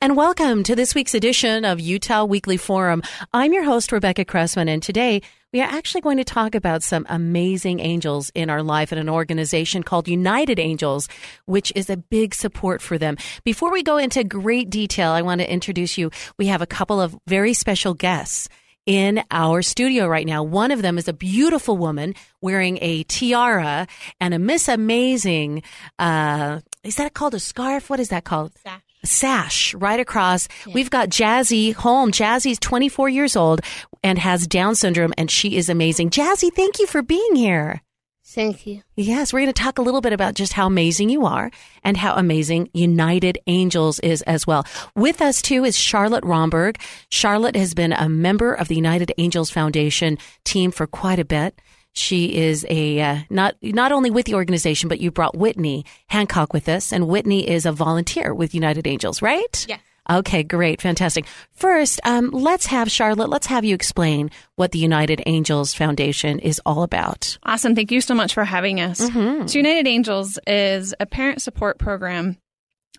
[0.00, 3.02] And welcome to this week's edition of Utah Weekly Forum.
[3.34, 5.22] I'm your host, Rebecca Cressman, and today
[5.52, 9.08] we are actually going to talk about some amazing angels in our life at an
[9.08, 11.08] organization called United Angels,
[11.46, 13.16] which is a big support for them.
[13.42, 16.12] Before we go into great detail, I want to introduce you.
[16.38, 18.48] We have a couple of very special guests
[18.86, 20.44] in our studio right now.
[20.44, 23.88] One of them is a beautiful woman wearing a tiara
[24.20, 25.64] and a Miss Amazing.
[25.98, 27.90] Uh, is that called a scarf?
[27.90, 28.52] What is that called?
[28.62, 30.48] Sash sash right across.
[30.66, 30.74] Yeah.
[30.74, 32.12] We've got Jazzy home.
[32.12, 33.60] Jazzy's 24 years old
[34.02, 36.10] and has Down syndrome, and she is amazing.
[36.10, 37.82] Jazzy, thank you for being here.
[38.30, 38.82] Thank you.
[38.94, 41.50] Yes, we're going to talk a little bit about just how amazing you are
[41.82, 44.66] and how amazing United Angels is as well.
[44.94, 46.78] With us too is Charlotte Romberg.
[47.08, 51.58] Charlotte has been a member of the United Angels Foundation team for quite a bit.
[51.98, 56.52] She is a uh, not not only with the organization, but you brought Whitney Hancock
[56.52, 59.66] with us, and Whitney is a volunteer with United Angels, right?
[59.68, 59.78] Yeah.
[60.10, 61.26] Okay, great, fantastic.
[61.52, 63.28] First, um, let's have Charlotte.
[63.28, 67.36] Let's have you explain what the United Angels Foundation is all about.
[67.42, 67.74] Awesome.
[67.74, 69.00] Thank you so much for having us.
[69.00, 69.48] Mm-hmm.
[69.48, 72.38] So, United Angels is a parent support program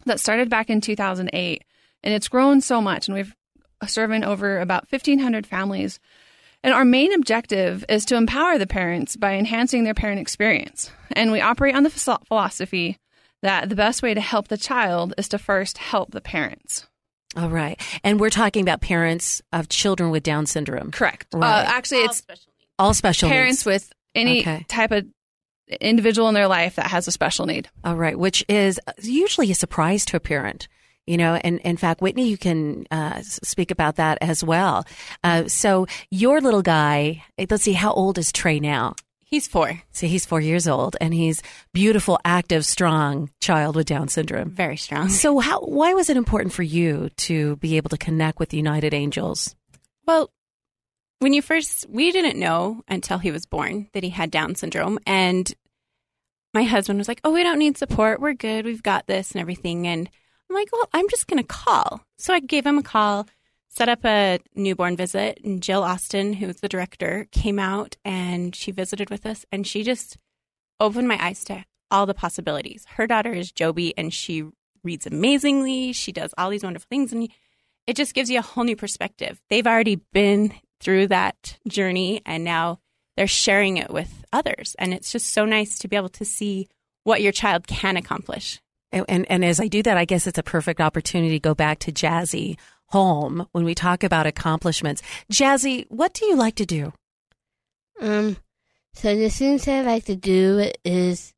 [0.05, 1.63] that started back in 2008,
[2.03, 3.35] and it's grown so much, and we've
[3.87, 5.99] serving over about 1,500 families
[6.63, 10.91] and our main objective is to empower the parents by enhancing their parent experience.
[11.11, 12.97] And we operate on the philosophy
[13.41, 16.85] that the best way to help the child is to first help the parents.
[17.35, 17.79] All right.
[18.03, 20.91] And we're talking about parents of children with Down syndrome.
[20.91, 21.27] Correct.
[21.33, 21.47] Right.
[21.47, 23.65] Uh, actually, all it's special all special parents needs.
[23.65, 24.65] with any Okay.
[24.67, 25.05] type of
[25.79, 27.69] individual in their life that has a special need.
[27.83, 30.67] All right, which is usually a surprise to a parent.
[31.09, 34.85] You know, and in fact, Whitney, you can uh, speak about that as well.
[35.23, 38.93] Uh, so your little guy, eh, let's see, how old is Trey now?
[39.25, 39.81] He's four.
[39.91, 41.41] See, he's four years old, and he's
[41.73, 44.51] beautiful, active, strong child with Down syndrome.
[44.51, 45.09] Very strong.
[45.09, 45.61] So, how?
[45.61, 49.55] Why was it important for you to be able to connect with United Angels?
[50.05, 50.29] Well,
[51.17, 54.99] when you first, we didn't know until he was born that he had Down syndrome.
[55.07, 55.51] And
[56.53, 58.21] my husband was like, Oh, we don't need support.
[58.21, 58.65] We're good.
[58.65, 59.87] We've got this and everything.
[59.87, 60.07] And
[60.49, 62.01] I'm like, Well, I'm just going to call.
[62.17, 63.27] So I gave him a call,
[63.67, 65.39] set up a newborn visit.
[65.43, 69.45] And Jill Austin, who's the director, came out and she visited with us.
[69.51, 70.17] And she just
[70.79, 72.85] opened my eyes to all the possibilities.
[72.95, 74.45] Her daughter is Joby and she
[74.83, 75.93] reads amazingly.
[75.93, 77.11] She does all these wonderful things.
[77.13, 77.29] And
[77.87, 79.41] it just gives you a whole new perspective.
[79.49, 82.79] They've already been through that journey and now
[83.17, 84.75] they're sharing it with others.
[84.79, 86.67] And it's just so nice to be able to see
[87.03, 88.61] what your child can accomplish.
[88.91, 91.53] And, and, and as I do that, I guess it's a perfect opportunity to go
[91.53, 92.57] back to Jazzy
[92.87, 95.01] home when we talk about accomplishments.
[95.31, 96.93] Jazzy, what do you like to do?
[98.01, 98.37] Um,
[98.93, 101.33] so the things I like to do is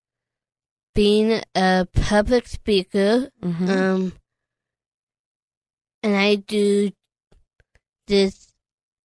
[0.95, 3.29] being a public speaker.
[3.41, 3.69] Mhm.
[3.69, 4.13] Um,
[6.03, 6.91] and I do
[8.07, 8.47] this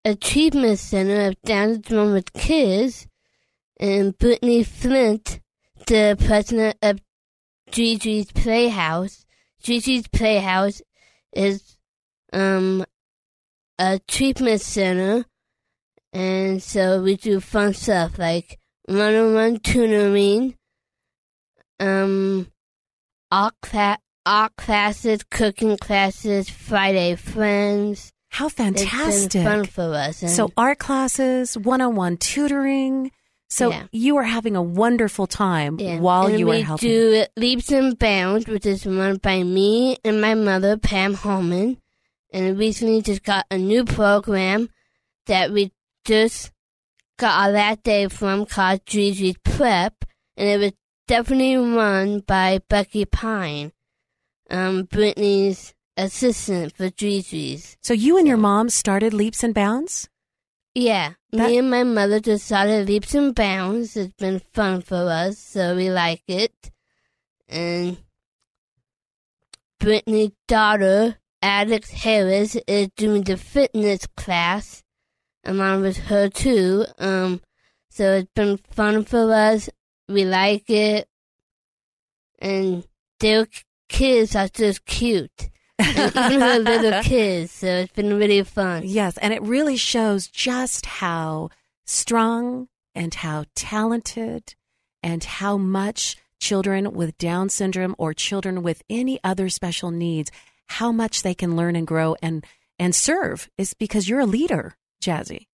[0.05, 3.07] achievement center of Down syndrome with kids.
[3.79, 5.41] And Brittany Flint,
[5.87, 7.01] the president of
[7.71, 9.25] Gigi's Playhouse.
[9.63, 10.83] Gigi's Playhouse
[11.33, 11.77] is
[12.33, 12.85] um
[13.79, 15.25] a treatment center
[16.13, 20.55] and so we do fun stuff like one-on-one tutoring,
[21.81, 22.47] um,
[23.31, 28.13] art, cla- art classes, cooking classes, Friday friends.
[28.31, 29.43] How It's been fantastic.
[29.45, 30.23] fun for us.
[30.23, 33.11] And So art classes, one-on-one tutoring.
[33.49, 33.85] So Yeah.
[33.93, 36.01] you are having a wonderful time yeah.
[36.01, 36.89] while and you we are helping.
[36.89, 41.81] do Leaps and Bounds, which is run by me and my mother, Pam Holman.
[42.33, 44.69] And we recently just got a new program
[45.27, 45.73] that we
[46.05, 46.51] just
[47.19, 50.05] got that day from called Gigi's Prep,
[50.37, 50.73] and it was
[51.07, 53.73] definitely run by Becky Pine,
[54.51, 57.77] um, Brittany's assistant for Dries.
[57.81, 60.09] So you and your mom started Leaps and Bounds?
[60.79, 63.97] Yeah, That- me and my mother just started leaps and bounds.
[63.97, 66.71] It's been fun for us, so we like it.
[67.49, 67.97] And
[69.81, 74.83] Brittany's daughter, Alex Harris, is doing the fitness class,
[75.45, 76.85] along with her too.
[76.99, 77.41] Um,
[77.89, 79.71] so it's been fun for us.
[80.11, 81.09] We like it,
[82.39, 82.87] and
[83.21, 83.47] their
[83.89, 85.49] kids are just cute.
[85.79, 88.83] Even little kids, so it's been really fun.
[88.85, 91.51] Yes, and it really shows just how
[91.85, 94.55] strong and how talented
[95.03, 100.31] and how much children with Down syndrome or children with any other special needs,
[100.67, 102.45] how much they can learn and grow and
[102.79, 105.47] and serve is because you're a leader, Jazzy.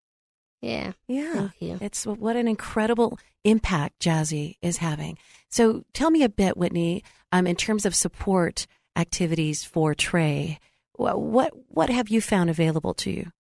[0.60, 0.92] Yeah.
[1.06, 1.34] Yeah.
[1.34, 1.78] Thank you.
[1.80, 5.18] It's what an incredible impact Jazzy is having.
[5.48, 7.02] So tell me a bit, Whitney,
[7.32, 8.66] um, in terms of support
[8.96, 10.58] activities for Trey.
[10.92, 13.32] What what, what have you found available to you?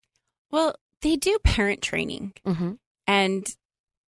[0.50, 2.34] Well, they do parent training.
[2.46, 2.72] Mm-hmm.
[3.06, 3.46] And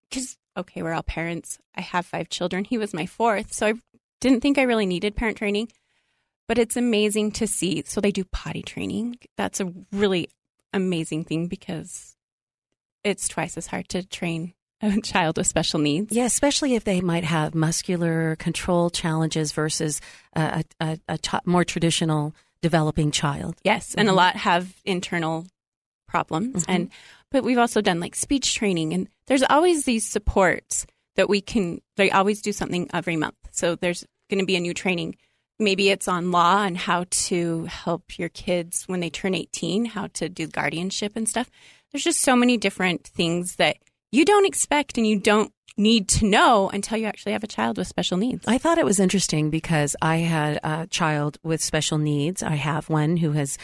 [0.08, 1.58] because, okay, we're all parents.
[1.74, 2.64] I have five children.
[2.64, 3.52] He was my fourth.
[3.52, 3.74] So I
[4.20, 5.68] didn't think I really needed parent training.
[6.48, 7.82] But it's amazing to see.
[7.86, 9.16] So they do potty training.
[9.36, 10.28] That's a really
[10.72, 12.16] amazing thing because
[13.04, 14.54] it's twice as hard to train
[14.98, 16.12] a child with special needs.
[16.14, 20.00] Yeah, especially if they might have muscular control challenges versus
[20.34, 23.56] a, a, a, a t- more traditional developing child.
[23.64, 24.16] Yes, and a Mhm.
[24.16, 25.46] lot have internal
[26.08, 26.64] problems.
[26.68, 26.90] And
[27.30, 30.86] but we've also done like speech training, and there's always these supports
[31.16, 31.80] that we can.
[31.96, 33.36] They always do something every month.
[33.52, 35.16] So there's going to be a new training.
[35.58, 40.08] Maybe it's on law and how to help your kids when they turn 18, how
[40.14, 41.48] to do guardianship and stuff.
[41.92, 43.76] There's just so many different things that
[44.12, 47.78] you don't expect and you don't need to know until you actually have a child
[47.78, 48.44] with special needs.
[48.46, 52.42] I thought it was interesting because I had a child with special needs.
[52.42, 53.58] I have one who has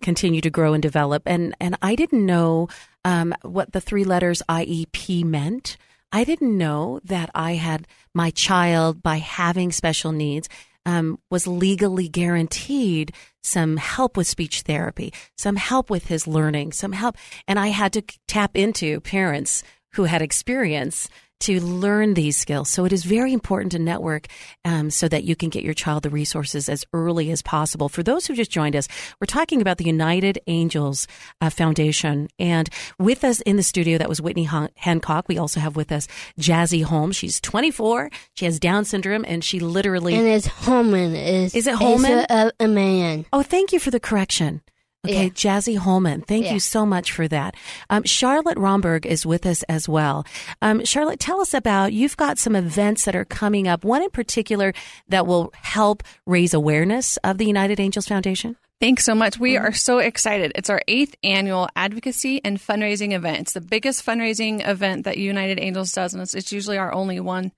[0.00, 2.68] continued to grow and develop, and and I didn't know
[3.04, 5.76] um, what the three letters IEP meant.
[6.12, 10.48] I didn't know that I had my child by having special needs.
[10.86, 13.12] Um, was legally guaranteed
[13.42, 17.16] some help with speech therapy, some help with his learning, some help.
[17.46, 19.62] And I had to tap into parents
[19.92, 21.08] who had experience
[21.40, 22.68] to learn these skills.
[22.68, 24.26] So it is very important to network
[24.64, 27.88] um, so that you can get your child the resources as early as possible.
[27.88, 28.88] For those who just joined us,
[29.20, 31.06] we're talking about the United Angels
[31.40, 32.28] uh, Foundation.
[32.38, 35.28] And with us in the studio, that was Whitney Han- Hancock.
[35.28, 36.06] We also have with us
[36.38, 37.16] Jazzy Holmes.
[37.16, 38.10] She's 24.
[38.34, 40.14] She has Down syndrome, and she literally.
[40.14, 41.14] And it's Holman.
[41.14, 42.26] Is Is it Holman?
[42.28, 43.24] A, a man.
[43.32, 44.60] Oh, thank you for the correction.
[45.06, 45.28] Okay, Yeah.
[45.30, 46.52] Jazzy Holman, thank Yeah.
[46.54, 47.54] you so much for that.
[47.88, 50.26] Um, Charlotte Romberg is with us as well.
[50.60, 53.82] Um, Charlotte, tell us about you've got some events that are coming up.
[53.82, 54.74] One in particular
[55.08, 58.56] that will help raise awareness of the United Angels Foundation.
[58.78, 59.38] Thanks so much.
[59.38, 60.52] We are so excited.
[60.54, 63.40] It's our eighth annual advocacy and fundraising event.
[63.40, 67.20] It's the biggest fundraising event that United Angels does, and it's, it's usually our only
[67.20, 67.52] one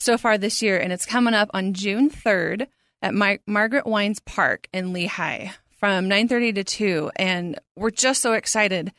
[0.00, 0.78] so far this year.
[0.78, 2.66] And it's coming up on June 3rd
[3.02, 5.50] at Mar- Margaret Wines Park in Lehi
[5.84, 7.10] from 9:30 to 2.
[7.16, 8.90] And we're just so excited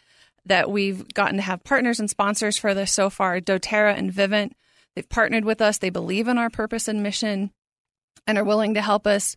[0.45, 3.39] that we've gotten to have partners and sponsors for this so far.
[3.41, 4.51] DoTerra and Vivint,
[4.95, 5.79] they've partnered with us.
[5.79, 7.49] They believe in our purpose and mission
[8.27, 9.35] and are willing to help us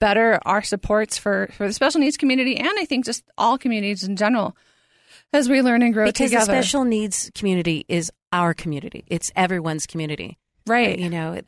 [0.00, 4.04] better our supports for, for the special needs community and I think just all communities
[4.04, 4.56] in general
[5.34, 6.46] as we learn and grow because together.
[6.46, 9.04] the special needs community is our community.
[9.08, 10.38] It's everyone's community.
[10.68, 10.98] Right.
[10.98, 11.40] You know,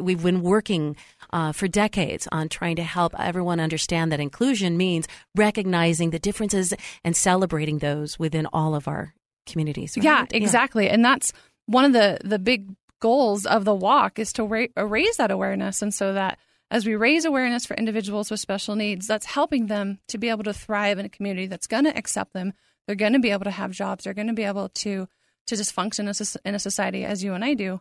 [0.00, 0.96] we've been working
[1.32, 6.74] uh, for decades on trying to help everyone understand that inclusion means recognizing the differences
[7.04, 9.14] and celebrating those within all of our
[9.46, 9.96] communities.
[9.96, 10.04] right?
[10.04, 10.88] Yeah, exactly.
[10.88, 11.32] And that's
[11.66, 12.68] one of the the big
[13.00, 16.38] goals of the walk is to ra- raise that awareness and so that
[16.70, 20.44] as we raise awareness for individuals with special needs, that's helping them to be able
[20.44, 22.52] to thrive in a community that's going to accept them.
[22.86, 24.04] They're going to be able to have jobs.
[24.04, 25.08] They're going to be able to
[25.46, 26.10] to just function
[26.44, 27.80] in a society as you and I do.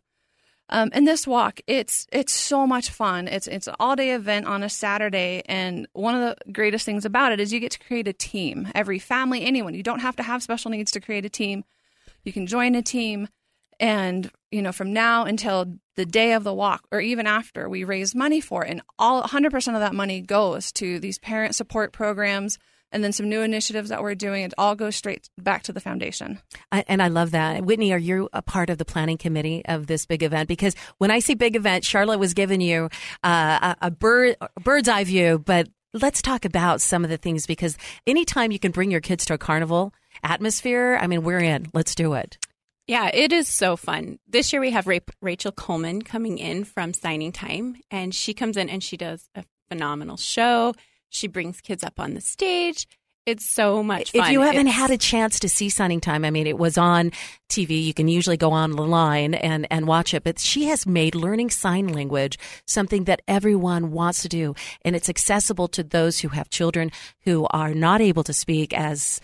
[0.70, 3.28] Um, and this walk, it's it's so much fun.
[3.28, 7.06] It's it's an all day event on a Saturday, and one of the greatest things
[7.06, 8.68] about it is you get to create a team.
[8.76, 11.64] Every family, anyone, you don't have to have special needs to create a team.
[12.26, 13.30] You can join a team,
[13.80, 17.86] and you know from now until the day of the walk, or even after, we
[17.86, 21.56] raise money for it, and all 100 percent of that money goes to these parent
[21.56, 22.58] support programs.
[22.98, 25.80] And then some new initiatives that we're doing, it all goes straight back to the
[25.80, 26.40] foundation.
[26.72, 27.64] I, and I love that.
[27.64, 30.48] Whitney, are you a part of the planning committee of this big event?
[30.48, 32.90] Because when I say big event, Charlotte was giving you
[33.24, 37.18] uh, a, a bird, a bird's eye view, but let's talk about some of the
[37.18, 37.78] things because
[38.08, 41.68] anytime you can bring your kids to a carnival atmosphere, I mean, we're in.
[41.76, 42.40] Let's do it.
[42.88, 44.18] Yeah, it is so fun.
[44.28, 48.58] This year we have Ra- Rachel Coleman coming in from Signing Time, and she comes
[48.58, 50.74] in and she does a phenomenal show.
[51.10, 52.88] She brings kids up on the stage.
[53.26, 54.22] It's so much fun.
[54.24, 56.78] If you haven't It's- had a chance to see Signing Time, I mean, it was
[56.78, 57.12] on
[57.50, 57.84] TV.
[57.86, 61.90] You can usually go online and, and watch it, but she has made learning sign
[61.90, 64.56] language something that everyone wants to do.
[64.86, 66.90] And it's accessible to those who have children
[67.26, 69.20] who are not able to speak as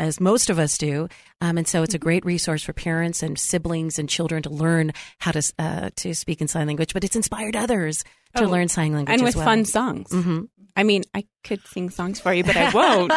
[0.00, 1.06] as most of us do,
[1.40, 2.02] um, and so it's a Mm-hmm.
[2.02, 6.40] great resource for parents and siblings and children to learn how to uh, to speak
[6.40, 6.92] in sign language.
[6.92, 8.02] But it's inspired others
[8.34, 9.44] to Oh, learn sign language and with well.
[9.44, 10.08] fun songs.
[10.10, 10.48] Mhm.
[10.80, 13.12] I mean, I could sing songs for you, but I won't.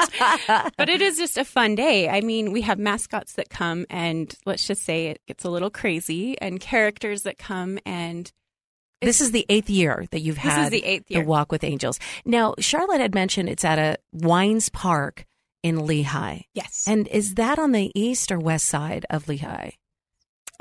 [0.78, 2.10] but it is just a fun day.
[2.10, 5.70] I mean, we have mascots that come, and let's just say it gets a little
[5.70, 8.30] crazy, and characters that come, and
[9.02, 11.24] This is the eighth year that you've had the eighth year.
[11.24, 12.00] Walk with Angels.
[12.26, 15.26] Now, Charlotte had mentioned it's at a Wines Park
[15.64, 16.44] in Lehi.
[16.54, 19.76] yes, And is that on the east or west side of Lehi?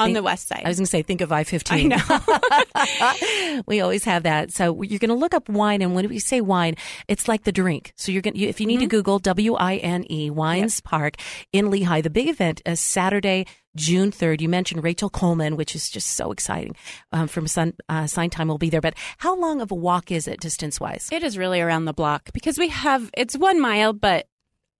[0.03, 0.63] On think- the west side.
[0.65, 1.93] I was going to say, think of I 15.
[1.93, 3.63] I know.
[3.67, 4.53] we always have that.
[4.53, 5.83] So you're going to look up wine.
[5.83, 6.77] And when we say wine,
[7.09, 7.93] it's like the drink.
[7.97, 11.17] So you're going to, if you need to Google W I N E, Wines Park
[11.53, 14.41] in Lehi, the big event is Saturday, June 3rd.
[14.41, 16.77] You mentioned Rachel Coleman, which is just so exciting
[17.13, 18.81] um, from Sun, uh, Sign Time will be there.
[18.81, 21.09] But how long of a walk is it distance wise?
[21.13, 24.27] It is really around the block because we have it's one mile, but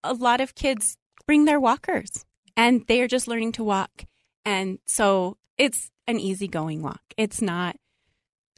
[0.05, 2.25] a lot of kids bring their walkers
[2.57, 4.05] and they are just learning to walk.
[4.45, 7.03] And so it's an easygoing walk.
[7.17, 7.77] It's not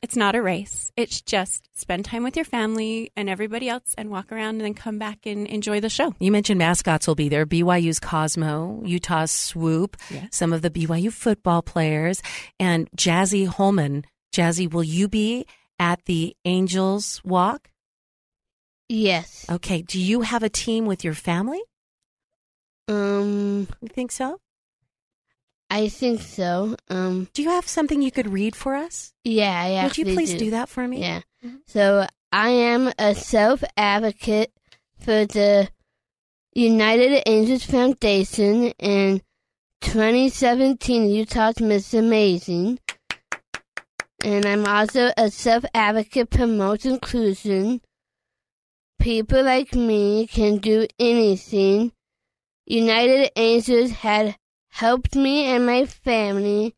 [0.02, 0.92] it's not a race.
[0.98, 4.74] It's just spend time with your family and everybody else and walk around and then
[4.74, 6.14] come back and enjoy the show.
[6.18, 7.46] You mentioned mascots will be there.
[7.46, 9.96] BYU's Cosmo, Utah's Swoop,
[10.30, 12.20] some of the BYU football players,
[12.60, 14.04] and Jazzy Holman.
[14.30, 15.46] Jazzy, will you be
[15.78, 17.70] at the Angels Walk?
[18.90, 19.46] Yes.
[19.50, 19.80] Okay.
[19.80, 21.62] Do you have a team with your family?
[22.88, 24.38] Um, You think so?
[25.74, 26.76] I think so.
[26.88, 29.12] Um, Do you have something you could read for us?
[29.24, 30.38] yeah, I Would you please do.
[30.38, 31.00] do that for me?
[31.00, 31.22] Yeah.
[31.66, 34.52] So I am a self advocate
[35.00, 35.68] for the
[36.54, 39.20] United Angels Foundation and
[39.80, 42.78] 2017 Utah's Miss Amazing.
[44.22, 47.80] And I'm also a self advocate promotes inclusion.
[49.00, 51.90] People like me can do anything.
[52.64, 54.36] United Angels had
[54.74, 56.74] helped me and my family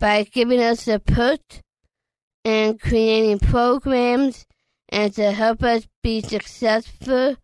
[0.00, 1.60] by giving us support
[2.42, 4.46] and creating programs
[4.88, 7.36] and to help us be successful.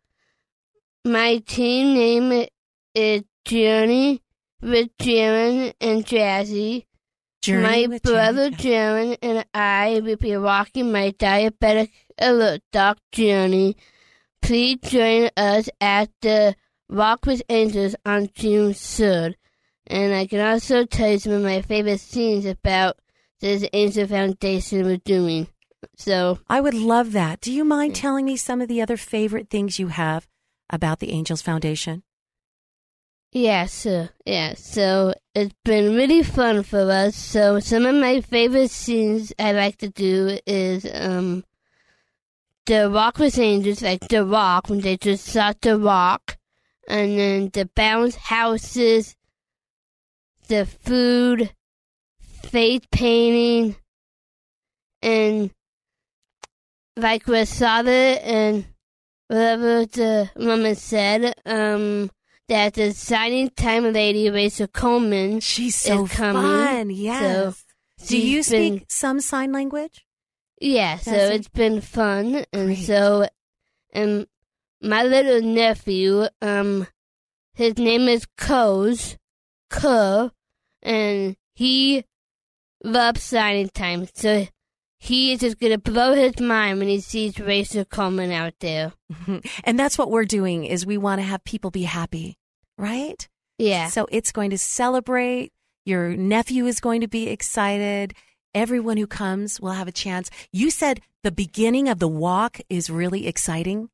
[1.04, 2.46] My team name
[2.94, 4.22] is Journey
[4.62, 6.86] with Jaron and Jazzy.
[7.42, 13.76] Journey my brother Jaron Jaron and I will be walking my diabetic alert dog journey.
[14.40, 16.56] Please join us at the
[16.88, 19.34] Walk with Angels on June 3rd.
[19.86, 22.98] And I can also tell you some of my favorite scenes about
[23.40, 25.48] this Angel Foundation we're doing.
[25.96, 27.40] So, I would love that.
[27.40, 30.28] Do you mind telling me some of the other favorite things you have
[30.68, 32.02] about the Angels Foundation?
[33.32, 37.14] yeah, so, yeah, so it's been really fun for us.
[37.16, 41.44] So, some of my favorite scenes I like to do is, um,
[42.66, 46.38] the rock with Angels, like the Rock, when they just start to rock,
[46.88, 49.16] and then the bounce houses,
[50.50, 51.52] the food,
[52.42, 53.76] face painting,
[55.00, 55.50] and
[56.96, 58.64] like Rasada and
[59.28, 62.10] whatever the woman said, um,
[62.48, 66.42] that the signing time lady, Rachel Coleman, She's so is coming.
[66.42, 66.90] fun.
[66.90, 67.64] Yes.
[67.98, 70.04] So Do you speak been- some sign language?
[70.60, 72.84] Yeah, so Does it's been fun, and Great.
[72.84, 73.28] so,
[73.94, 74.26] um,
[74.82, 76.86] my little nephew, um,
[77.54, 79.16] his name is Coz,
[79.70, 80.32] Co,
[80.82, 82.04] and he
[82.82, 84.46] loves signing time, so
[84.98, 88.92] he is just gonna blow his mind when he sees Rachel Coleman out there.
[89.64, 92.36] and that's what we're doing is we want to have people be happy,
[92.78, 93.28] right?
[93.58, 95.52] Yeah, So it's going to celebrate.
[95.84, 98.14] Your nephew is going to be excited.
[98.54, 100.30] Everyone who comes will have a chance.
[100.50, 103.90] You said the beginning of the walk is really exciting.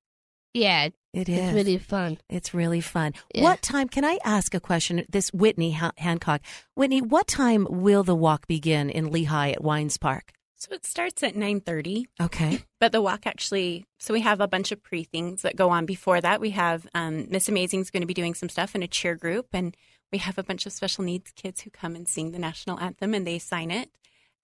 [0.55, 1.39] yeah, It is.
[1.39, 2.19] it's really fun.
[2.29, 3.15] It's really fun.
[3.35, 3.45] Yeah.
[3.45, 3.89] What time?
[3.89, 5.05] Can I ask a question?
[5.09, 6.43] This Whitney Han- Hancock.
[6.75, 10.33] Whitney, what time will the walk begin in Lehi at Wines Park?
[10.57, 12.05] So it starts at 9:30.
[12.21, 12.63] Okay.
[12.79, 15.87] But the walk actually, so we have a bunch of pre things that go on
[15.87, 16.41] before that.
[16.41, 19.47] We have um, Miss Amazing's going to be doing some stuff in a cheer group,
[19.55, 19.75] and
[20.13, 23.15] we have a bunch of special needs kids who come and sing the national anthem
[23.15, 23.91] and they sign it.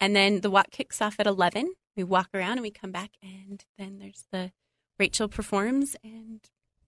[0.00, 1.74] And then the walk kicks off at 11.
[1.96, 4.52] We walk around and we come back, and then there's the
[4.98, 6.40] Rachel performs, and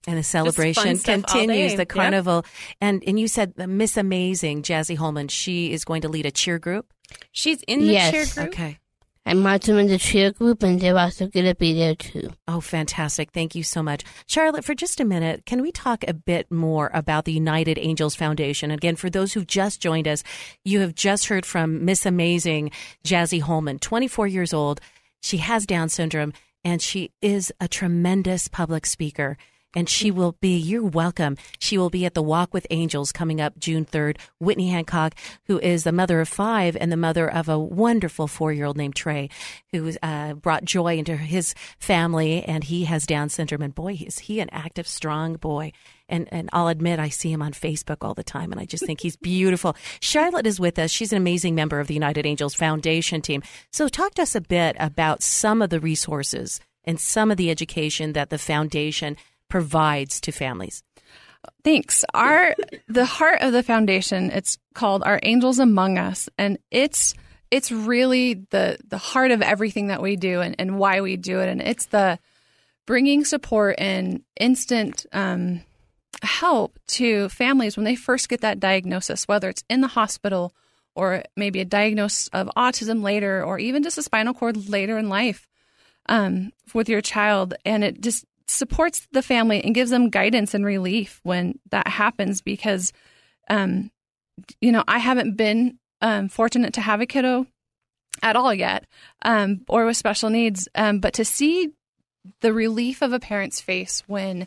[0.06, 1.76] And the celebration continues, day.
[1.76, 1.88] the Yep.
[1.88, 2.44] carnival.
[2.80, 6.30] And and you said the Miss Amazing, Jazzy Holman, she is going to lead a
[6.30, 6.92] cheer group.
[7.32, 8.10] she's in the Yes.
[8.12, 8.54] cheer group.
[8.54, 8.78] Okay.
[9.26, 12.30] I marched them in the cheer group, and they're also going to be there too.
[12.46, 13.30] Oh, fantastic.
[13.32, 14.02] Thank you so much.
[14.26, 18.14] Charlotte, for just a minute, can we talk a bit more about the United Angels
[18.14, 18.70] Foundation?
[18.70, 20.22] Again, for those who've just joined us,
[20.62, 22.70] you have just heard from Miss Amazing
[23.02, 24.80] Jazzy Holman, 24 years old.
[25.22, 29.38] She has Down syndrome, and she is a tremendous public speaker
[29.74, 31.36] and she will be, you're welcome.
[31.58, 34.18] She will be at the Walk with Angels coming up June 3rd.
[34.38, 35.14] Whitney Hancock,
[35.46, 38.76] who is the mother of five and the mother of a wonderful four year old
[38.76, 39.28] named Trey,
[39.72, 43.62] who uh, brought joy into his family, and he has Down syndrome.
[43.62, 45.72] And boy, is he an active, strong boy.
[46.08, 48.84] And, and I'll admit, I see him on Facebook all the time, and I just
[48.84, 49.74] think he's beautiful.
[50.00, 50.90] Charlotte is with us.
[50.90, 53.42] She's an amazing member of the United Angels Foundation team.
[53.72, 57.50] So, talk to us a bit about some of the resources and some of the
[57.50, 59.16] education that the foundation
[59.54, 60.82] provides to families?
[61.62, 62.04] Thanks.
[62.12, 62.56] Our
[62.88, 67.14] the heart of the foundation, it's called Our Angels Among Us, and it's
[67.52, 71.38] it's really the the heart of everything that we do and, and why we do
[71.38, 71.48] it.
[71.48, 72.18] And it's the
[72.84, 75.60] bringing support and instant um,
[76.24, 80.52] help to families when they first get that diagnosis, whether it's in the hospital
[80.96, 85.08] or maybe a diagnosis of autism later, or even just a spinal cord later in
[85.08, 85.46] life
[86.08, 87.54] um, with your child.
[87.64, 92.40] And it just supports the family and gives them guidance and relief when that happens
[92.40, 92.92] because
[93.48, 93.90] um,
[94.60, 97.46] you know i haven't been um, fortunate to have a kiddo
[98.22, 98.86] at all yet
[99.22, 101.72] um, or with special needs um, but to see
[102.40, 104.46] the relief of a parent's face when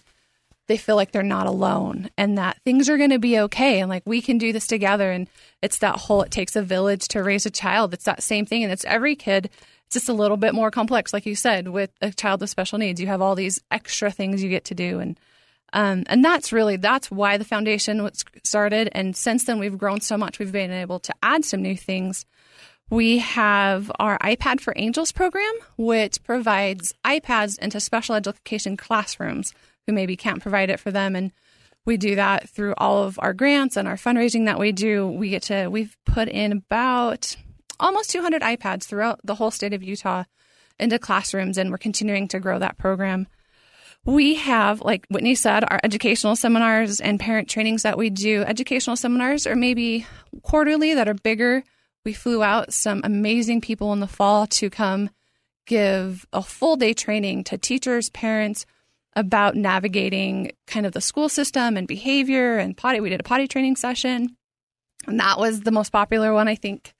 [0.67, 3.89] they feel like they're not alone and that things are going to be okay and
[3.89, 5.27] like we can do this together and
[5.61, 7.93] it's that whole it takes a village to raise a child.
[7.93, 9.49] It's that same thing and it's every kid
[9.87, 12.77] it's just a little bit more complex, like you said, with a child with special
[12.77, 12.99] needs.
[12.99, 15.17] You have all these extra things you get to do, and
[15.71, 18.89] um, and that's really that's why the foundation was started.
[18.91, 20.39] And since then, we've grown so much.
[20.39, 22.25] We've been able to add some new things.
[22.89, 29.53] We have our iPad for Angels program, which provides iPads into special education classrooms
[29.85, 31.15] who maybe can't provide it for them.
[31.15, 31.31] And
[31.85, 35.07] we do that through all of our grants and our fundraising that we do.
[35.07, 37.37] We get to, we've put in about
[37.79, 40.23] almost 200 iPads throughout the whole state of Utah
[40.79, 43.27] into classrooms, and we're continuing to grow that program.
[44.05, 48.43] We have, like Whitney said, our educational seminars and parent trainings that we do.
[48.43, 50.05] Educational seminars are maybe
[50.43, 51.63] quarterly that are bigger.
[52.05, 55.09] We flew out some amazing people in the fall to come
[55.65, 58.65] give a full day training to teachers, parents
[59.13, 63.01] about navigating kind of the school system and behavior and potty.
[63.01, 64.37] We did a potty training session,
[65.05, 66.93] and that was the most popular one, I think.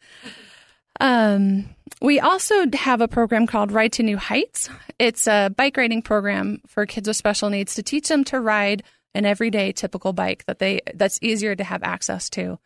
[0.99, 1.69] Um,
[2.01, 4.69] we also have a program called Ride to New Heights.
[4.99, 8.83] It's a bike riding program for kids with special needs to teach them to ride
[9.13, 12.59] an everyday typical bike that they that's easier to have access to.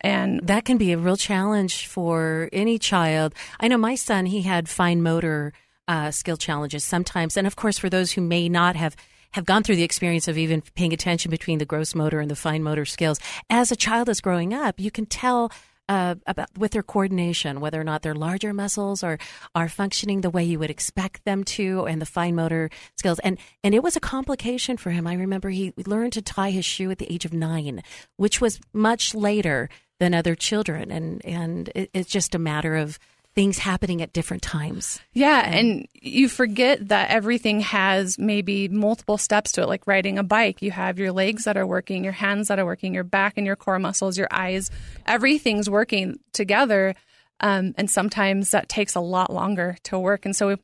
[0.00, 3.34] And that can be a real challenge for any child.
[3.58, 5.52] I know my son, he had fine motor
[5.88, 7.36] uh, skill challenges sometimes.
[7.36, 8.96] And of course, for those who may not have
[9.32, 12.36] have gone through the experience of even paying attention between the gross motor and the
[12.36, 13.20] fine motor skills.
[13.48, 15.52] As a child is growing up, you can tell
[15.90, 19.18] uh, about with their coordination, whether or not their larger muscles are
[19.56, 23.18] are functioning the way you would expect them to, and the fine motor skills.
[23.18, 25.08] And and it was a complication for him.
[25.08, 27.82] I remember he learned to tie his shoe at the age of nine,
[28.16, 32.96] which was much later than other children, and and it, it's just a matter of
[33.34, 35.00] things happening at different times.
[35.12, 40.22] Yeah, and you forget that everything has maybe multiple steps to it, like riding a
[40.22, 40.62] bike.
[40.62, 43.46] You have your legs that are working, your hands that are working, your back and
[43.46, 44.70] your core muscles, your eyes.
[45.06, 46.94] Everything's working together.
[47.40, 50.26] Um, and sometimes that takes a lot longer to work.
[50.26, 50.56] And so we,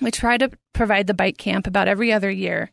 [0.00, 2.70] we try to provide the bike camp about every other year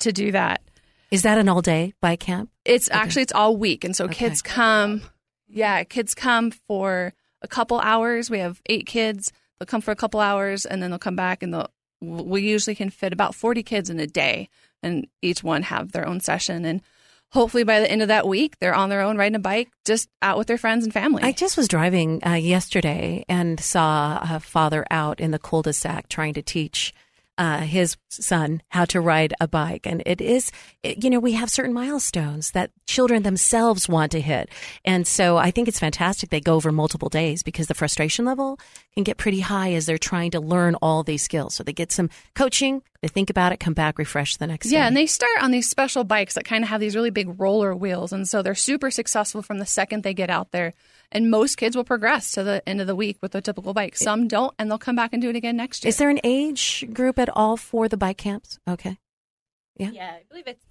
[0.00, 0.62] to do that.
[1.10, 2.50] Is that an all day bike camp?
[2.64, 2.98] It's okay.
[2.98, 3.84] actually it's all week.
[3.84, 4.14] And so okay.
[4.14, 5.02] kids come
[5.48, 8.30] yeah, kids come for a couple hours.
[8.30, 9.32] We have eight kids.
[9.58, 11.70] They'll come for a couple hours and then they'll come back and they'll,
[12.00, 14.48] we usually can fit about 40 kids in a day
[14.82, 16.64] and each one have their own session.
[16.64, 16.80] And
[17.30, 20.08] hopefully by the end of that week, they're on their own riding a bike, just
[20.22, 21.22] out with their friends and family.
[21.22, 26.34] I just was driving uh, yesterday and saw a father out in the cul-de-sac trying
[26.34, 26.94] to teach
[27.38, 29.86] uh, his son how to ride a bike.
[29.86, 30.50] And it is,
[30.82, 34.50] you know, we have certain milestones that children themselves want to hit.
[34.84, 38.58] And so I think it's fantastic they go over multiple days because the frustration level
[38.94, 41.54] can get pretty high as they're trying to learn all these skills.
[41.54, 44.80] So they get some coaching, they think about it, come back, refresh the next yeah,
[44.80, 44.86] day.
[44.88, 47.74] and they start on these special bikes that kind of have these really big roller
[47.74, 48.12] wheels.
[48.12, 50.74] And so they're super successful from the second they get out there.
[51.10, 53.96] And most kids will progress to the end of the week with a typical bike.
[53.96, 55.88] Some don't, and they'll come back and do it again next year.
[55.88, 58.58] Is there an age group at all for the bike camps?
[58.68, 58.98] Okay.
[59.76, 59.90] Yeah.
[59.90, 60.64] Yeah, I believe it's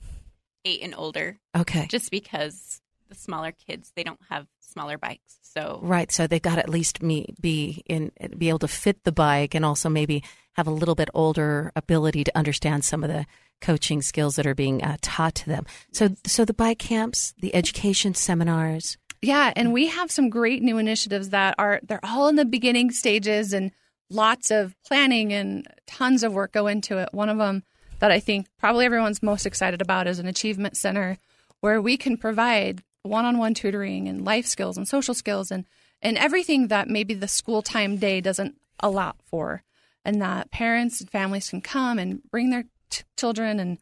[0.66, 1.38] eight and older.
[1.56, 1.88] Okay.
[1.88, 5.40] Just because the smaller kids they don't have smaller bikes.
[5.42, 9.04] So Right, so they've got to at least me, be in be able to fit
[9.04, 10.24] the bike and also maybe
[10.54, 13.26] have a little bit older ability to understand some of the
[13.62, 15.66] coaching skills that are being uh, taught to them.
[15.94, 20.78] So so the bike camps, the education seminars, Yeah, and we have some great new
[20.78, 23.72] initiatives that are they're all in the beginning stages and
[24.10, 27.10] lots of planning and tons of work go into it.
[27.12, 27.64] One of them
[28.00, 31.18] that I think probably everyone's most excited about is an achievement center
[31.62, 35.66] where we can provide one-on-one tutoring and life skills and social skills and
[36.02, 39.64] and everything that maybe the school time day doesn't allow for.
[40.06, 43.80] And that parents and families can come and bring their t- children and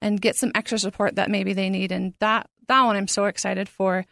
[0.00, 1.90] and get some extra support that maybe they need.
[1.90, 4.06] And that that one I'm so excited for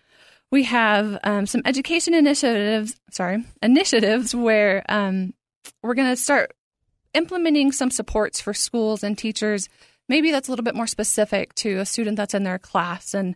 [0.54, 5.34] we have um, some education initiatives sorry initiatives where um,
[5.82, 6.54] we're going to start
[7.12, 9.68] implementing some supports for schools and teachers.
[10.08, 13.34] Maybe that's a little bit more specific to a student that's in their class and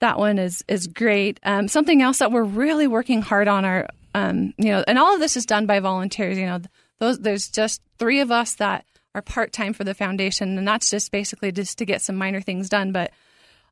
[0.00, 1.40] that one is is great.
[1.44, 5.14] Um, something else that we're really working hard on are um, you know and all
[5.14, 6.60] of this is done by volunteers you know
[6.98, 11.10] those there's just three of us that are part-time for the foundation and that's just
[11.10, 13.12] basically just to get some minor things done but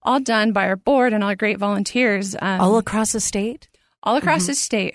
[0.08, 3.68] all done by our board and our great volunteers um, all across the state.
[4.02, 4.46] all across Mm-hmm.
[4.52, 4.94] the state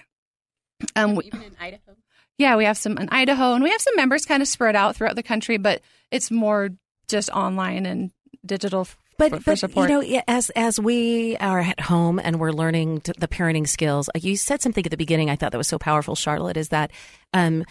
[0.96, 1.96] um, we- even in Idaho.
[2.38, 4.96] yeah, we have some in Idaho, and we have some members kind of spread out
[4.96, 6.70] throughout the country, but it's more
[7.08, 8.12] just online and
[8.46, 9.90] digital But, for, for but support.
[9.92, 14.10] you know, as as we are at home and we're learning t- the parenting skills,
[14.10, 15.30] uh, you said something at the beginning.
[15.30, 16.58] I thought that was so powerful, Charlotte.
[16.58, 16.92] Is that
[17.34, 17.64] um,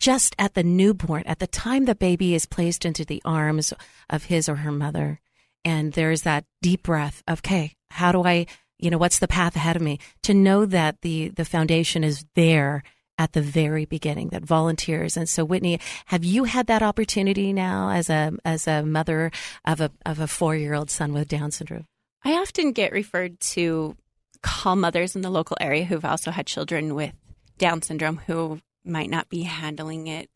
[0.00, 3.72] just at the newborn, at the time the baby is placed into the arms
[4.10, 5.20] of his or her mother,
[5.64, 8.46] and there's that deep breath of, okay, how do I,
[8.78, 9.98] you know, what's the path ahead of me?
[10.24, 12.82] To know that the the foundation is there
[13.18, 15.16] at the very beginning that volunteers.
[15.16, 19.30] And so Whitney have you had that opportunity now as a as a mother
[19.64, 21.86] of a of a 4-year-old son with down syndrome?
[22.24, 23.96] I often get referred to
[24.42, 27.12] call mothers in the local area who've also had children with
[27.58, 30.30] Down syndrome who might not be handling it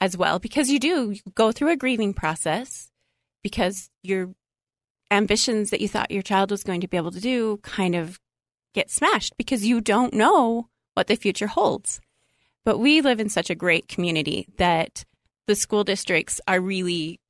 [0.00, 0.38] as well.
[0.38, 2.90] Because you do go through a grieving process
[3.42, 4.30] because your
[5.10, 8.20] ambitions that you thought your child was going to be able to do kind of
[8.74, 12.00] get smashed because you don't know what the future holds.
[12.64, 15.04] But we live in such a great community that
[15.46, 17.20] the school districts are really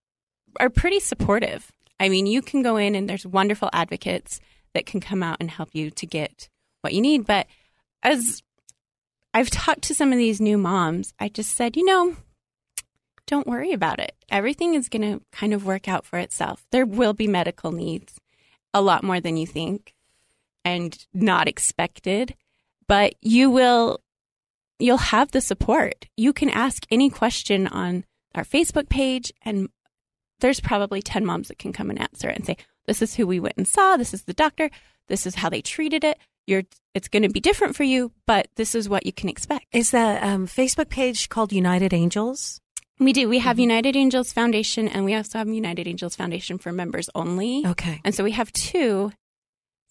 [0.59, 1.71] are pretty supportive.
[2.01, 4.41] I mean, you can go in and there's wonderful advocates
[4.75, 6.49] that can come out and help you to get
[6.81, 7.27] what you need.
[7.27, 7.47] But
[8.03, 8.43] as
[9.35, 12.17] I've talked to some of these new moms, I just said, you know,
[13.29, 14.17] don't worry about it.
[14.31, 16.67] Everything is going to kind of work out for itself.
[16.73, 18.19] There will be medical needs,
[18.75, 19.95] a lot more than you think
[20.65, 22.35] and not expected,
[22.89, 24.01] but you will
[24.81, 26.07] you'll have the support.
[26.17, 29.69] You can ask any question on our Facebook page and
[30.41, 33.27] there's probably 10 moms that can come and answer it and say, this is who
[33.27, 34.71] we went and saw, this is the doctor,
[35.09, 36.19] this is how they treated it.
[36.47, 36.63] You're
[36.95, 39.67] it's going to be different for you, but this is what you can expect.
[39.73, 42.61] is the um, Facebook page called United Angels
[42.99, 43.29] We do.
[43.29, 47.65] We have United Angels Foundation and we also have United Angels Foundation for members only.
[47.67, 49.13] okay And so we have two.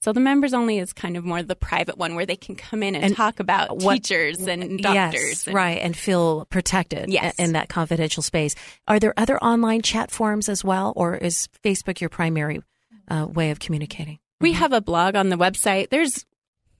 [0.01, 2.83] So the members only is kind of more the private one where they can come
[2.83, 5.21] in and, And talk about what- teachers and doctors.
[5.23, 7.35] Yes, and- right, and feel protected Yes.
[7.39, 8.53] in that confidential space.
[8.87, 12.61] Are there other online chat forums as well, or is Facebook your primary
[13.09, 14.19] uh, way of communicating?
[14.39, 15.89] We have a blog on the website.
[15.89, 16.25] There's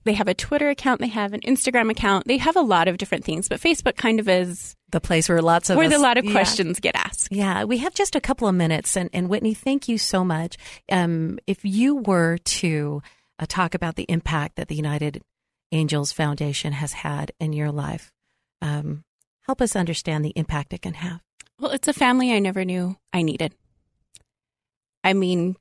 [0.04, 2.26] they have a Twitter account, they have an Instagram account.
[2.26, 5.42] They have a lot of different things, but Facebook kind of is The place where
[5.42, 6.32] lots of where us- the lot of Yeah.
[6.32, 7.28] questions get asked.
[7.30, 10.56] Yeah, we have just a couple of minutes, and, and Whitney, thank you so much.
[10.90, 13.02] Um, if you were to
[13.38, 15.22] uh, talk about the impact that the United
[15.72, 18.10] Angels Foundation has had in your life,
[18.62, 19.04] um,
[19.46, 21.20] help us understand the impact it can have.
[21.60, 23.54] Well, it's a family I never knew I needed.
[25.04, 25.56] I mean,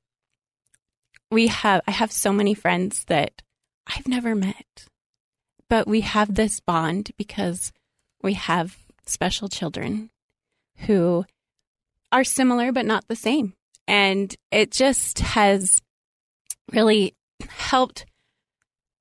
[1.31, 3.41] we have I have so many friends that
[3.87, 4.85] I've never met.
[5.69, 7.71] But we have this bond because
[8.21, 10.09] we have special children
[10.85, 11.25] who
[12.11, 13.53] are similar but not the same.
[13.87, 15.81] And it just has
[16.71, 17.15] really
[17.49, 18.05] helped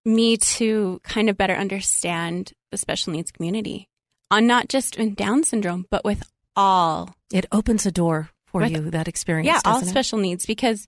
[0.05, 3.89] me to kind of better understand the special needs community
[4.31, 6.23] on not just in Down syndrome, but with
[6.55, 9.47] all It opens a door for With- you that experience.
[9.47, 9.87] yeah, all it?
[9.87, 10.87] special needs because,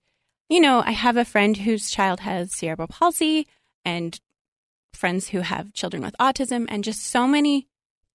[0.48, 3.46] you know, I have a friend whose child has cerebral palsy
[3.88, 4.20] and
[4.92, 7.66] friends who have children with autism and just so many.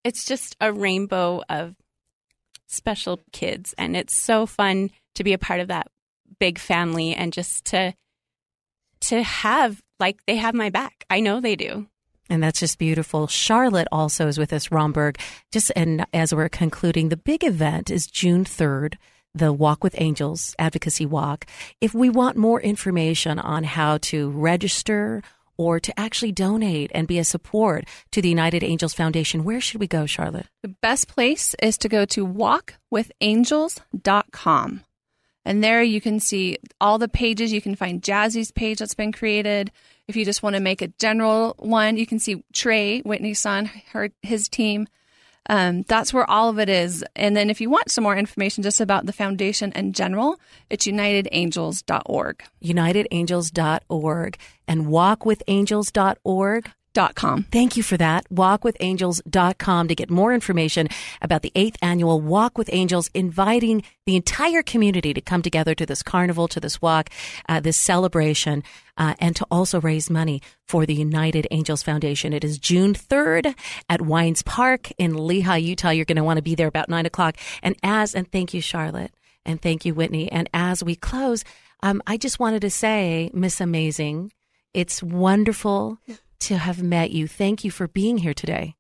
[0.04, 1.76] It's just a rainbow of
[2.68, 3.74] special kids.
[3.78, 5.88] And it's so fun to be a part of that
[6.40, 7.94] big family and just to
[9.02, 11.06] to have like they have my back.
[11.10, 11.88] I know they do.
[12.30, 13.28] And that's just beautiful.
[13.28, 15.18] Charlotte also is with us, Romberg.
[15.52, 18.96] Just and as we're concluding, the big event is June 3rd,
[19.34, 21.46] the Walk with Angels advocacy walk.
[21.82, 25.22] If we want more information on how to register
[25.58, 29.80] or to actually donate and be a support to the United Angels Foundation, where should
[29.80, 30.48] we go, Charlotte?
[30.62, 34.82] The best place is to go to walkwithangels.com.
[35.46, 37.52] And there you can see all the pages.
[37.52, 39.72] You can find Jazzy's page that's been created.
[40.08, 43.70] If you just want to make a general one, you can see Trey, Whitney's son,
[43.92, 44.88] her, his team.
[45.50, 47.04] Um, that's where all of it is.
[47.16, 50.88] And then if you want some more information just about the foundation in general, it's
[50.88, 52.44] unitedangels.org.
[52.64, 56.72] UnitedAngels.org and walkwithangels.org.
[56.94, 57.44] Dot com.
[57.52, 58.30] Thank you for that.
[58.30, 60.90] Walkwithangels.com to get more information
[61.24, 65.88] about the eighth annual Walk with Angels, inviting the entire community to come together to
[65.88, 67.10] this carnival, to this walk,
[67.50, 68.64] uh, this celebration,
[68.96, 72.32] uh, and to also raise money for the United Angels Foundation.
[72.32, 73.56] It is June 3rd
[73.90, 75.90] at Wines Park in Lehi, Utah.
[75.90, 77.38] You're going to want to be there about nine o'clock.
[77.64, 79.12] And as, and thank you, Charlotte,
[79.46, 80.32] and thank you, Whitney.
[80.32, 81.44] And as we close,
[81.82, 84.32] um, I just wanted to say, Miss Amazing,
[84.76, 85.98] it's wonderful
[86.48, 87.28] to have met you.
[87.28, 88.76] Thank you for being here today.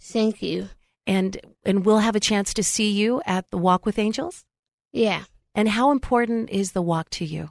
[0.00, 0.68] Thank you.
[1.06, 4.44] And and we'll have a chance to see you at the Walk with Angels.
[4.92, 5.24] Yeah.
[5.54, 7.50] And how important is the walk to you?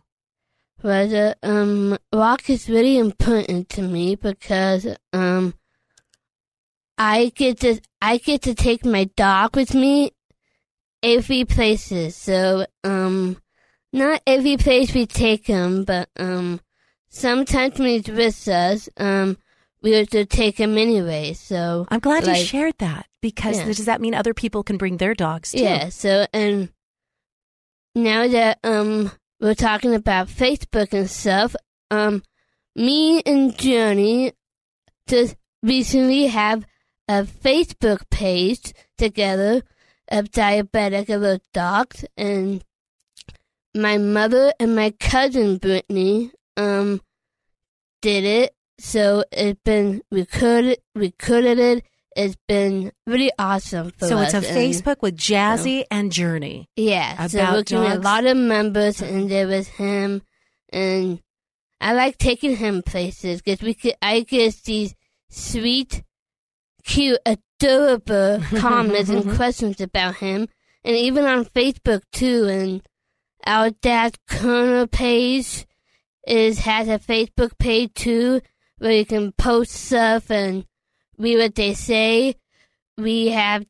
[0.83, 5.55] Well, the um, walk is really important to me because um,
[6.97, 10.11] I get to I get to take my dog with me
[11.01, 12.15] every places.
[12.15, 13.41] So um,
[13.91, 16.61] not every place we take him, but um,
[17.09, 19.37] sometimes when he's with us, um,
[19.81, 21.33] we have to take him anyway.
[21.33, 23.65] So I'm glad like, you shared that because Yeah.
[23.65, 25.59] does that mean other people can bring their dogs too?
[25.59, 25.89] Yeah.
[25.89, 26.69] So and
[27.95, 31.55] now that um we're talking about Facebook and stuff,
[31.91, 32.23] um,
[32.75, 34.33] me and Journey
[35.07, 36.65] just recently have
[37.07, 39.61] a Facebook page together
[40.09, 42.63] of diabetic little dogs, and
[43.75, 47.01] my mother and my cousin Brittany um
[48.01, 48.55] did it.
[48.79, 51.83] So it's been recorded, recorded.
[52.15, 56.67] It's been really awesome for So it's on and- Facebook with Jazzy and Journey.
[56.75, 60.21] yeah, so we're getting a lot of members, and there was him,
[60.69, 61.21] and
[61.79, 63.93] I like taking him places because we could.
[64.01, 64.95] I get these
[65.29, 66.03] sweet,
[66.83, 70.47] cute, adorable comments and questions about him,
[70.83, 72.45] and even on Facebook too.
[72.47, 72.81] And
[73.45, 75.67] our dad's corner page
[76.25, 78.41] is has a Facebook page too,
[78.79, 80.65] where you can post stuff and
[81.17, 82.35] read what they say.
[82.97, 83.65] We have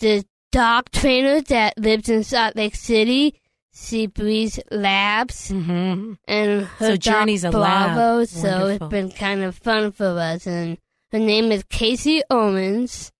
[0.00, 3.40] the dog trainer that lives in Salt Lake City,
[3.72, 6.12] Sea Breeze Labs, Mm-hmm.
[6.28, 7.52] and her So dog Journey's lab.
[7.52, 8.24] Bravo.
[8.24, 8.86] So Wonderful.
[8.86, 10.46] it's been kind of fun for us.
[10.46, 10.78] And
[11.12, 13.12] her name is Casey Owens,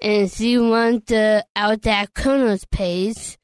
[0.00, 3.38] and she runs the Outback Colonel's page.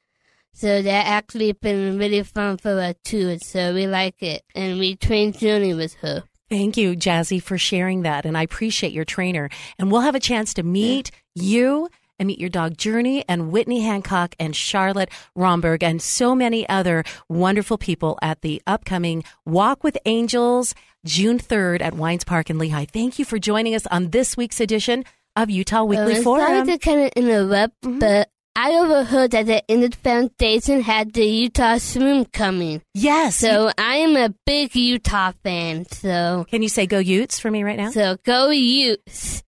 [0.53, 3.39] So that actually been really fun for us too.
[3.39, 6.25] So we like it, and we train Journey with her.
[6.51, 8.25] Thank you, Jazzy, for sharing that.
[8.25, 9.51] And I appreciate your trainer.
[9.79, 13.81] And we'll have a chance to meet you and meet your dog Journey and Whitney
[13.83, 19.97] Hancock and Charlotte Romberg and so many other wonderful people at the upcoming Walk with
[20.05, 22.91] Angels June 3rd at Wines Park in Lehi.
[22.91, 25.05] Thank you for joining us on this week's edition
[25.37, 26.47] of Utah Weekly Uh, Forum.
[26.67, 27.99] Sorry to kind of interrupt, Mm-hmm.
[28.01, 32.83] but I overheard that the Innit Foundation had the Utah Swim coming.
[32.95, 33.37] yes.
[33.37, 35.85] So I am a big Utah fan.
[35.87, 37.91] So Can you say go Utes for me right now?
[37.91, 39.43] so go Utes.